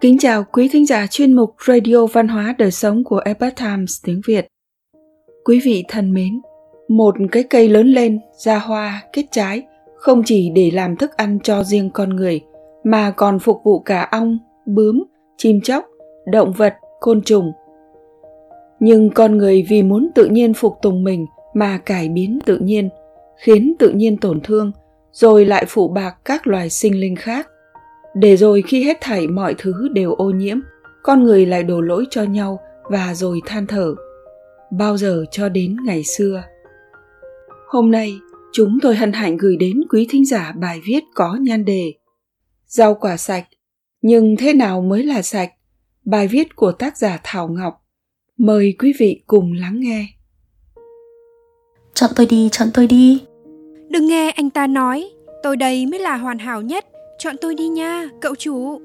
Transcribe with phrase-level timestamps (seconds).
[0.00, 4.04] Kính chào quý thính giả chuyên mục Radio Văn hóa Đời Sống của Epoch Times
[4.04, 4.46] tiếng Việt.
[5.44, 6.40] Quý vị thân mến,
[6.88, 9.62] một cái cây lớn lên, ra hoa, kết trái,
[9.96, 12.40] không chỉ để làm thức ăn cho riêng con người,
[12.84, 15.04] mà còn phục vụ cả ong, bướm,
[15.36, 15.84] chim chóc,
[16.32, 17.52] động vật, côn trùng.
[18.80, 22.88] Nhưng con người vì muốn tự nhiên phục tùng mình mà cải biến tự nhiên,
[23.36, 24.72] khiến tự nhiên tổn thương,
[25.12, 27.48] rồi lại phụ bạc các loài sinh linh khác
[28.20, 30.58] để rồi khi hết thảy mọi thứ đều ô nhiễm
[31.02, 33.94] con người lại đổ lỗi cho nhau và rồi than thở.
[34.70, 36.42] Bao giờ cho đến ngày xưa?
[37.68, 38.18] Hôm nay
[38.52, 41.92] chúng tôi hân hạnh gửi đến quý thính giả bài viết có nhan đề
[42.66, 43.44] rau quả sạch
[44.02, 45.50] nhưng thế nào mới là sạch?
[46.04, 47.74] Bài viết của tác giả thảo ngọc.
[48.38, 50.06] Mời quý vị cùng lắng nghe.
[51.94, 53.22] Chọn tôi đi chọn tôi đi.
[53.88, 55.10] Đừng nghe anh ta nói
[55.42, 56.86] tôi đây mới là hoàn hảo nhất
[57.18, 58.80] Chọn tôi đi nha, cậu chủ.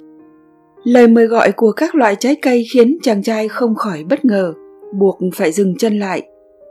[0.83, 4.53] Lời mời gọi của các loại trái cây khiến chàng trai không khỏi bất ngờ,
[4.93, 6.27] buộc phải dừng chân lại.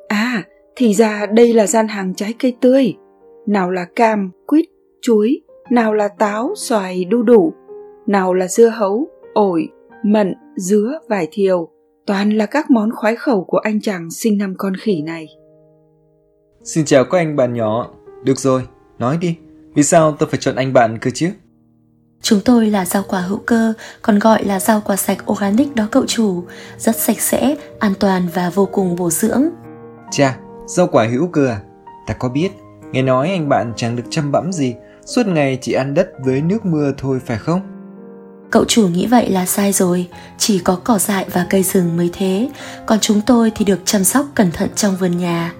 [0.08, 0.42] À,
[0.76, 2.94] thì ra đây là gian hàng trái cây tươi.
[3.46, 4.64] Nào là cam, quýt,
[5.02, 7.52] chuối, nào là táo, xoài, đu đủ,
[8.06, 9.68] nào là dưa hấu, ổi,
[10.04, 11.68] mận, dứa, vải thiều,
[12.06, 15.26] toàn là các món khoái khẩu của anh chàng sinh năm con khỉ này.
[16.62, 17.90] Xin chào các anh bạn nhỏ.
[18.24, 18.62] Được rồi,
[18.98, 19.36] nói đi,
[19.74, 21.28] vì sao tôi phải chọn anh bạn cơ chứ?
[22.22, 25.88] Chúng tôi là rau quả hữu cơ, còn gọi là rau quả sạch organic đó
[25.90, 26.44] cậu chủ,
[26.78, 29.44] rất sạch sẽ, an toàn và vô cùng bổ dưỡng.
[30.10, 31.60] Chà, rau quả hữu cơ à?
[32.06, 32.50] Ta có biết,
[32.92, 34.74] nghe nói anh bạn chẳng được chăm bẵm gì,
[35.06, 37.60] suốt ngày chỉ ăn đất với nước mưa thôi phải không?
[38.50, 42.10] Cậu chủ nghĩ vậy là sai rồi, chỉ có cỏ dại và cây rừng mới
[42.12, 42.48] thế,
[42.86, 45.52] còn chúng tôi thì được chăm sóc cẩn thận trong vườn nhà.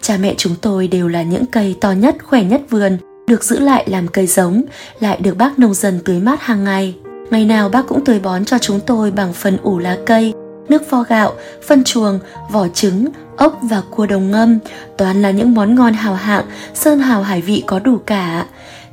[0.00, 3.58] Cha mẹ chúng tôi đều là những cây to nhất, khỏe nhất vườn, được giữ
[3.58, 4.62] lại làm cây giống,
[5.00, 6.94] lại được bác nông dân tưới mát hàng ngày.
[7.30, 10.32] Ngày nào bác cũng tưới bón cho chúng tôi bằng phần ủ lá cây,
[10.68, 11.32] nước vo gạo,
[11.66, 12.18] phân chuồng,
[12.50, 13.06] vỏ trứng,
[13.36, 14.58] ốc và cua đồng ngâm,
[14.98, 16.44] toàn là những món ngon hào hạng,
[16.74, 18.46] sơn hào hải vị có đủ cả.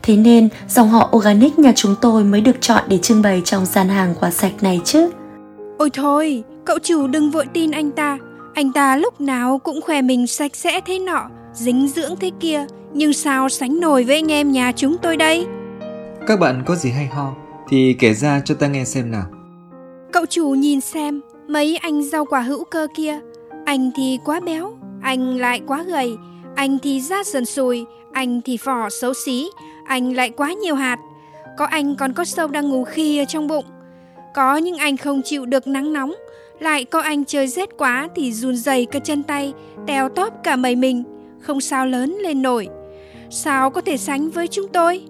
[0.03, 3.65] Thế nên dòng họ organic nhà chúng tôi mới được chọn để trưng bày trong
[3.65, 5.09] gian hàng quả sạch này chứ.
[5.77, 8.17] Ôi thôi, cậu chủ đừng vội tin anh ta.
[8.53, 12.65] Anh ta lúc nào cũng khoe mình sạch sẽ thế nọ, dính dưỡng thế kia,
[12.93, 15.45] nhưng sao sánh nổi với anh em nhà chúng tôi đây?
[16.27, 17.33] Các bạn có gì hay ho
[17.69, 19.25] thì kể ra cho ta nghe xem nào.
[20.11, 23.19] Cậu chủ nhìn xem, mấy anh rau quả hữu cơ kia,
[23.65, 26.15] anh thì quá béo, anh lại quá gầy,
[26.55, 29.49] anh thì da sần sùi, anh thì vỏ xấu xí,
[29.85, 30.99] anh lại quá nhiều hạt.
[31.57, 33.65] Có anh còn có sâu đang ngủ khi ở trong bụng.
[34.35, 36.13] Có những anh không chịu được nắng nóng,
[36.59, 39.53] lại có anh chơi rét quá thì run rẩy cả chân tay,
[39.87, 41.03] teo tóp cả mầy mình,
[41.45, 42.69] không sao lớn lên nổi
[43.29, 45.01] sao có thể sánh với chúng tôi?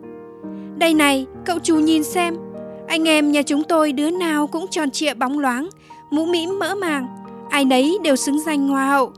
[0.77, 2.35] Đây này, cậu chú nhìn xem,
[2.87, 5.69] anh em nhà chúng tôi đứa nào cũng tròn trịa bóng loáng,
[6.09, 7.07] mũ mĩm mỡ màng,
[7.49, 9.11] ai nấy đều xứng danh hoa hậu.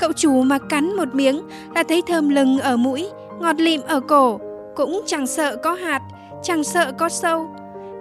[0.00, 1.42] Cậu chủ mà cắn một miếng
[1.74, 3.08] là thấy thơm lừng ở mũi,
[3.40, 4.40] ngọt lịm ở cổ,
[4.76, 6.02] cũng chẳng sợ có hạt,
[6.42, 7.48] chẳng sợ có sâu.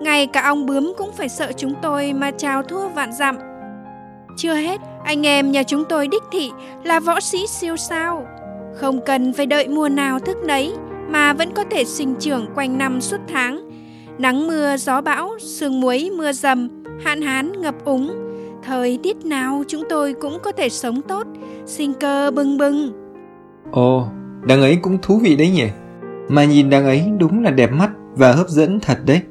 [0.02, 3.38] Ngay cả ong bướm cũng phải sợ chúng tôi mà chào thua vạn dặm.
[4.38, 6.52] Chưa hết, anh em nhà chúng tôi đích thị
[6.84, 8.28] là võ sĩ siêu sao.
[8.76, 10.74] Không cần phải đợi mùa nào thức nấy
[11.10, 13.70] mà vẫn có thể sinh trưởng quanh năm suốt tháng.
[14.18, 16.70] Nắng mưa, gió bão, sương muối, mưa dầm,
[17.04, 18.12] hạn hán, ngập úng.
[18.64, 21.28] Thời tiết nào chúng tôi cũng có thể sống tốt,
[21.66, 22.92] sinh cơ bừng bừng.
[23.72, 24.08] Ồ,
[24.44, 25.68] đằng ấy cũng thú vị đấy nhỉ.
[26.30, 29.22] Mà nhìn đằng ấy đúng là đẹp mắt và hấp dẫn thật đấy.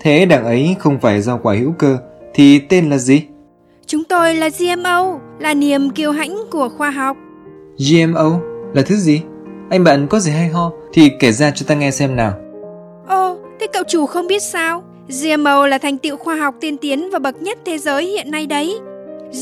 [0.00, 1.98] Thế đằng ấy không phải rau quả hữu cơ
[2.34, 3.22] thì tên là gì?
[3.86, 7.16] Chúng tôi là GMO, là niềm kiêu hãnh của khoa học.
[7.78, 8.40] GMO?
[8.74, 9.22] Là thứ gì?
[9.70, 12.32] Anh bạn có gì hay ho thì kể ra cho ta nghe xem nào.
[13.08, 14.82] Ồ, thế cậu chủ không biết sao?
[15.08, 18.46] GMO là thành tựu khoa học tiên tiến và bậc nhất thế giới hiện nay
[18.46, 18.78] đấy.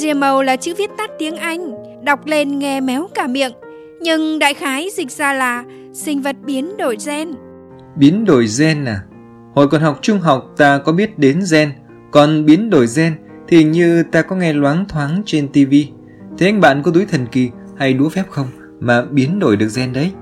[0.03, 1.75] GMO là chữ viết tắt tiếng Anh,
[2.05, 3.53] đọc lên nghe méo cả miệng.
[4.01, 7.29] Nhưng đại khái dịch ra là sinh vật biến đổi gen.
[7.97, 9.01] Biến đổi gen à?
[9.54, 11.72] Hồi còn học trung học ta có biết đến gen,
[12.10, 13.15] còn biến đổi gen
[13.48, 15.75] thì như ta có nghe loáng thoáng trên TV.
[16.39, 18.47] Thế anh bạn có túi thần kỳ hay đũa phép không?
[18.80, 20.12] Mà biến đổi được gen đấy.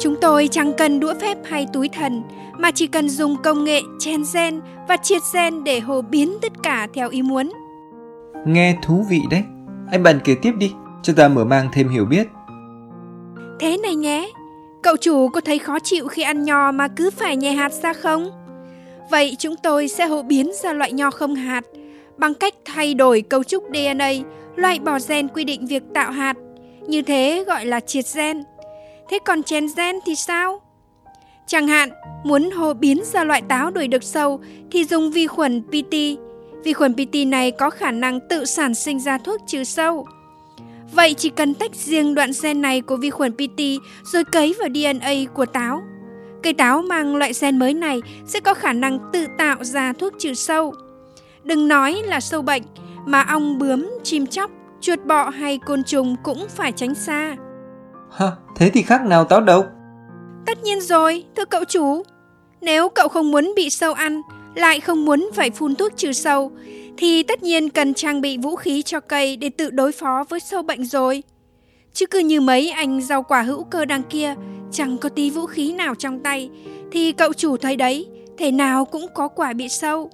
[0.00, 2.22] Chúng tôi chẳng cần đũa phép hay túi thần,
[2.58, 6.52] mà chỉ cần dùng công nghệ chen gen và triệt gen để hồ biến tất
[6.62, 7.52] cả theo ý muốn.
[8.46, 9.42] Nghe thú vị đấy.
[9.90, 10.72] Anh bạn kể tiếp đi,
[11.02, 12.28] cho ta mở mang thêm hiểu biết.
[13.60, 14.30] Thế này nhé,
[14.82, 17.92] cậu chủ có thấy khó chịu khi ăn nho mà cứ phải nhè hạt ra
[17.92, 18.30] không?
[19.10, 21.64] Vậy chúng tôi sẽ hộ biến ra loại nho không hạt
[22.18, 24.10] bằng cách thay đổi cấu trúc DNA,
[24.56, 26.36] loại bỏ gen quy định việc tạo hạt
[26.88, 28.42] như thế gọi là triệt gen.
[29.10, 30.60] Thế còn chèn gen thì sao?
[31.46, 31.90] Chẳng hạn,
[32.24, 34.40] muốn hồ biến ra loại táo đuổi được sâu
[34.70, 35.94] thì dùng vi khuẩn PT.
[36.64, 40.06] vi khuẩn PT này có khả năng tự sản sinh ra thuốc trừ sâu.
[40.92, 43.60] Vậy chỉ cần tách riêng đoạn gen này của vi khuẩn PT
[44.12, 45.82] rồi cấy vào DNA của táo.
[46.42, 50.12] Cây táo mang loại gen mới này sẽ có khả năng tự tạo ra thuốc
[50.18, 50.74] trừ sâu.
[51.44, 52.62] Đừng nói là sâu bệnh,
[53.06, 54.50] mà ong bướm, chim chóc,
[54.80, 57.36] chuột bọ hay côn trùng cũng phải tránh xa.
[58.10, 59.66] Ha, thế thì khác nào táo độc?
[60.46, 62.02] Tất nhiên rồi, thưa cậu chủ.
[62.60, 64.22] Nếu cậu không muốn bị sâu ăn,
[64.54, 66.52] lại không muốn phải phun thuốc trừ sâu,
[66.96, 70.40] thì tất nhiên cần trang bị vũ khí cho cây để tự đối phó với
[70.40, 71.22] sâu bệnh rồi.
[71.92, 74.34] Chứ cứ như mấy anh rau quả hữu cơ đằng kia,
[74.70, 76.50] chẳng có tí vũ khí nào trong tay,
[76.90, 78.08] thì cậu chủ thấy đấy,
[78.38, 80.10] thể nào cũng có quả bị sâu.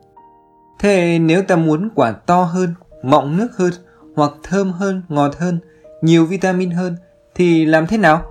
[0.79, 3.73] Thế nếu ta muốn quả to hơn, mọng nước hơn,
[4.15, 5.59] hoặc thơm hơn, ngọt hơn,
[6.03, 6.97] nhiều vitamin hơn,
[7.35, 8.31] thì làm thế nào?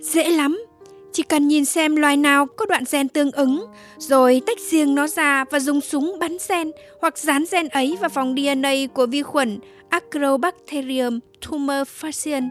[0.00, 0.64] Dễ lắm,
[1.12, 3.66] chỉ cần nhìn xem loài nào có đoạn gen tương ứng,
[3.98, 6.70] rồi tách riêng nó ra và dùng súng bắn gen
[7.00, 9.58] hoặc dán gen ấy vào phòng DNA của vi khuẩn
[9.88, 12.48] Acrobacterium tumefaciens.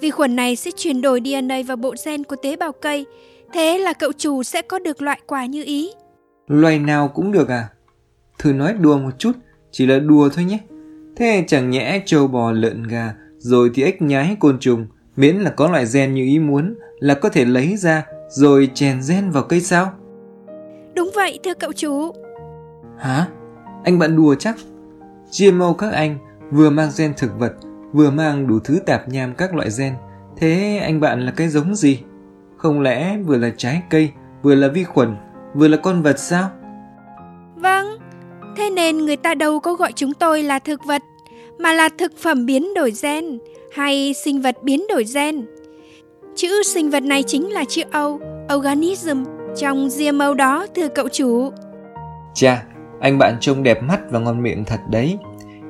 [0.00, 3.06] Vi khuẩn này sẽ chuyển đổi DNA vào bộ gen của tế bào cây,
[3.52, 5.90] thế là cậu chủ sẽ có được loại quả như ý.
[6.46, 7.68] Loài nào cũng được à?
[8.38, 9.32] Thử nói đùa một chút,
[9.70, 10.58] chỉ là đùa thôi nhé.
[11.20, 14.86] Thế chẳng nhẽ trâu bò lợn gà, rồi thì ếch nhái côn trùng,
[15.16, 19.00] miễn là có loại gen như ý muốn là có thể lấy ra rồi chèn
[19.08, 19.92] gen vào cây sao?
[20.94, 22.12] Đúng vậy thưa cậu chú.
[22.98, 23.26] Hả?
[23.84, 24.56] Anh bạn đùa chắc?
[25.38, 26.18] GMO các anh
[26.50, 27.52] vừa mang gen thực vật,
[27.92, 29.94] vừa mang đủ thứ tạp nham các loại gen.
[30.36, 32.00] Thế anh bạn là cái giống gì?
[32.56, 34.10] Không lẽ vừa là trái cây,
[34.42, 35.16] vừa là vi khuẩn,
[35.54, 36.50] vừa là con vật sao?
[37.56, 37.86] Vâng,
[38.56, 41.02] thế nên người ta đâu có gọi chúng tôi là thực vật,
[41.60, 43.38] mà là thực phẩm biến đổi gen
[43.72, 45.46] hay sinh vật biến đổi gen.
[46.34, 48.18] Chữ sinh vật này chính là chữ O,
[48.54, 49.24] organism,
[49.56, 51.50] trong GMO đó thưa cậu chủ.
[52.34, 52.64] Chà,
[53.00, 55.18] anh bạn trông đẹp mắt và ngon miệng thật đấy.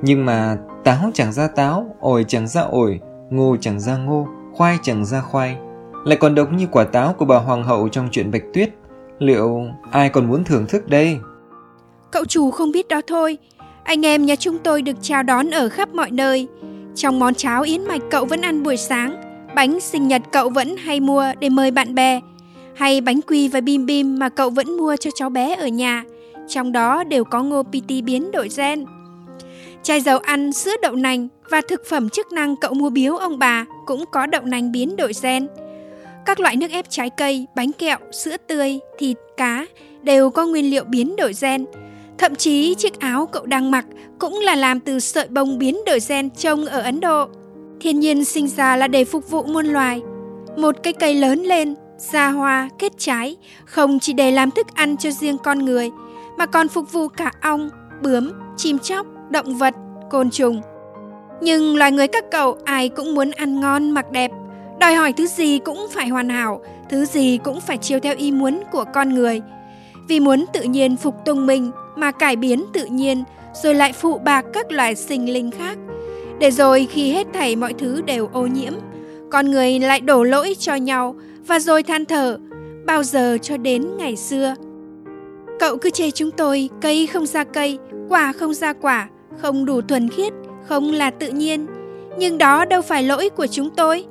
[0.02, 3.00] Nhưng mà táo chẳng ra táo, ổi chẳng ra ổi,
[3.30, 5.56] ngô chẳng ra ngô, khoai chẳng ra khoai.
[6.04, 8.70] Lại còn độc như quả táo của bà hoàng hậu trong chuyện Bạch Tuyết.
[9.18, 11.18] Liệu ai còn muốn thưởng thức đây?
[12.10, 13.38] Cậu chủ không biết đó thôi.
[13.90, 16.48] Anh em nhà chúng tôi được chào đón ở khắp mọi nơi.
[16.94, 19.20] Trong món cháo yến mạch cậu vẫn ăn buổi sáng,
[19.54, 22.20] bánh sinh nhật cậu vẫn hay mua để mời bạn bè,
[22.74, 26.04] hay bánh quy và bim bim mà cậu vẫn mua cho cháu bé ở nhà,
[26.48, 28.84] trong đó đều có ngô PT biến đổi gen.
[29.82, 33.38] Chai dầu ăn, sữa đậu nành và thực phẩm chức năng cậu mua biếu ông
[33.38, 35.48] bà cũng có đậu nành biến đổi gen.
[36.26, 39.66] Các loại nước ép trái cây, bánh kẹo, sữa tươi, thịt, cá
[40.02, 41.66] đều có nguyên liệu biến đổi gen.
[42.20, 43.84] Thậm chí chiếc áo cậu đang mặc
[44.18, 47.28] cũng là làm từ sợi bông biến đổi gen trông ở Ấn Độ.
[47.80, 50.02] Thiên nhiên sinh ra là để phục vụ muôn loài.
[50.56, 54.96] Một cây cây lớn lên, ra hoa, kết trái, không chỉ để làm thức ăn
[54.96, 55.90] cho riêng con người,
[56.38, 57.70] mà còn phục vụ cả ong,
[58.02, 59.74] bướm, chim chóc, động vật,
[60.10, 60.60] côn trùng.
[61.40, 64.30] Nhưng loài người các cậu ai cũng muốn ăn ngon mặc đẹp,
[64.80, 68.32] đòi hỏi thứ gì cũng phải hoàn hảo, thứ gì cũng phải chiều theo ý
[68.32, 69.40] muốn của con người.
[70.08, 73.24] Vì muốn tự nhiên phục tùng mình mà cải biến tự nhiên,
[73.62, 75.78] rồi lại phụ bạc các loài sinh linh khác
[76.40, 78.72] để rồi khi hết thảy mọi thứ đều ô nhiễm,
[79.30, 81.14] con người lại đổ lỗi cho nhau
[81.46, 82.38] và rồi than thở,
[82.86, 84.54] bao giờ cho đến ngày xưa.
[85.60, 89.08] Cậu cứ chê chúng tôi cây không ra cây, quả không ra quả,
[89.38, 90.32] không đủ thuần khiết,
[90.68, 91.66] không là tự nhiên.
[92.18, 94.04] Nhưng đó đâu phải lỗi của chúng tôi.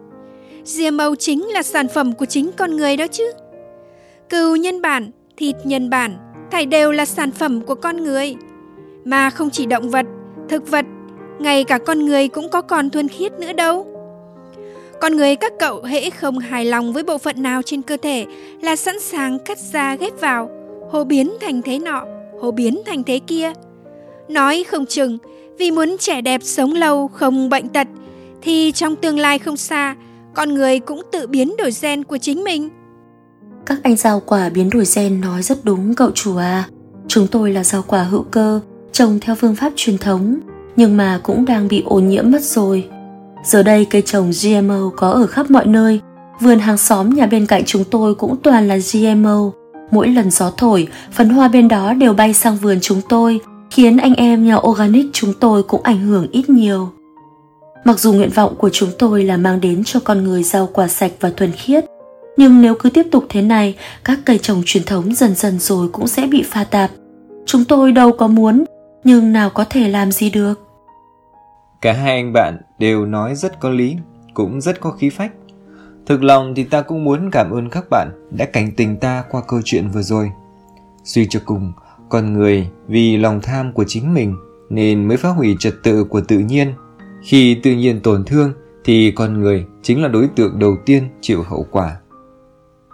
[0.77, 3.31] GMO chính là sản phẩm của chính con người đó chứ.
[4.29, 6.17] Cừu nhân bản, thịt nhân bản,
[6.51, 8.35] thảy đều là sản phẩm của con người.
[9.05, 10.05] Mà không chỉ động vật,
[10.49, 10.85] thực vật
[11.39, 13.87] ngay cả con người cũng có còn thuần khiết nữa đâu.
[15.01, 18.25] Con người các cậu hễ không hài lòng với bộ phận nào trên cơ thể
[18.61, 20.49] là sẵn sàng cắt ra ghép vào,
[20.91, 22.05] hồ biến thành thế nọ,
[22.41, 23.53] hồ biến thành thế kia.
[24.29, 25.17] Nói không chừng,
[25.57, 27.87] vì muốn trẻ đẹp sống lâu không bệnh tật,
[28.41, 29.95] thì trong tương lai không xa,
[30.35, 32.69] con người cũng tự biến đổi gen của chính mình.
[33.65, 36.67] Các anh rau quả biến đổi gen nói rất đúng cậu chủ à.
[37.07, 38.59] Chúng tôi là rau quả hữu cơ,
[38.91, 40.39] trồng theo phương pháp truyền thống,
[40.75, 42.87] nhưng mà cũng đang bị ô nhiễm mất rồi.
[43.45, 45.99] Giờ đây cây trồng GMO có ở khắp mọi nơi,
[46.41, 49.51] vườn hàng xóm nhà bên cạnh chúng tôi cũng toàn là GMO.
[49.91, 53.39] Mỗi lần gió thổi, phấn hoa bên đó đều bay sang vườn chúng tôi,
[53.71, 56.89] khiến anh em nhà organic chúng tôi cũng ảnh hưởng ít nhiều.
[57.85, 60.87] Mặc dù nguyện vọng của chúng tôi là mang đến cho con người rau quả
[60.87, 61.85] sạch và thuần khiết,
[62.37, 65.87] nhưng nếu cứ tiếp tục thế này, các cây trồng truyền thống dần dần rồi
[65.87, 66.91] cũng sẽ bị pha tạp.
[67.45, 68.65] Chúng tôi đâu có muốn,
[69.03, 70.53] nhưng nào có thể làm gì được.
[71.81, 73.95] Cả hai anh bạn đều nói rất có lý,
[74.33, 75.31] cũng rất có khí phách.
[76.05, 79.41] Thực lòng thì ta cũng muốn cảm ơn các bạn đã cảnh tình ta qua
[79.47, 80.31] câu chuyện vừa rồi.
[81.03, 81.73] Suy cho cùng,
[82.09, 84.35] con người vì lòng tham của chính mình
[84.69, 86.73] nên mới phá hủy trật tự của tự nhiên.
[87.23, 91.43] Khi tự nhiên tổn thương thì con người chính là đối tượng đầu tiên chịu
[91.43, 91.97] hậu quả.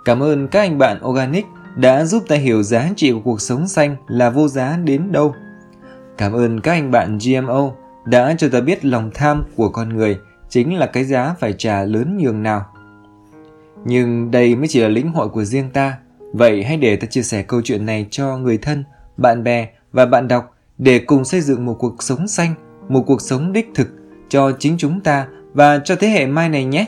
[0.05, 1.45] Cảm ơn các anh bạn Organic
[1.75, 5.35] đã giúp ta hiểu giá trị của cuộc sống xanh là vô giá đến đâu.
[6.17, 7.71] Cảm ơn các anh bạn GMO
[8.05, 10.17] đã cho ta biết lòng tham của con người
[10.49, 12.65] chính là cái giá phải trả lớn nhường nào.
[13.85, 15.97] Nhưng đây mới chỉ là lĩnh hội của riêng ta,
[16.33, 18.83] vậy hãy để ta chia sẻ câu chuyện này cho người thân,
[19.17, 22.53] bạn bè và bạn đọc để cùng xây dựng một cuộc sống xanh,
[22.89, 23.87] một cuộc sống đích thực
[24.29, 26.87] cho chính chúng ta và cho thế hệ mai này nhé.